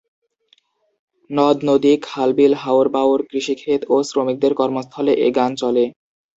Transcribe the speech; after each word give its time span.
নদ-নদী, 1.29 1.93
খাল-বিল, 2.03 2.53
হাওর-বাঁওর, 2.55 3.19
কৃষি 3.29 3.53
ক্ষেত 3.55 3.81
ও 3.89 4.05
শ্রমিকদের 4.09 4.53
কর্মস্থলে 4.55 5.13
এ 5.17 5.29
গান 5.37 5.51
চলে। 5.55 5.83